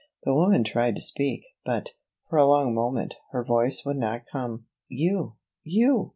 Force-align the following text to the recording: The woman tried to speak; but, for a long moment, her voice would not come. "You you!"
The 0.23 0.33
woman 0.33 0.63
tried 0.63 0.95
to 0.95 1.01
speak; 1.03 1.43
but, 1.63 1.91
for 2.27 2.37
a 2.39 2.47
long 2.47 2.73
moment, 2.73 3.13
her 3.33 3.43
voice 3.43 3.83
would 3.85 3.97
not 3.97 4.23
come. 4.31 4.65
"You 4.87 5.35
you!" 5.63 6.09